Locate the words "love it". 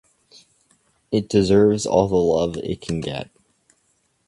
2.15-2.81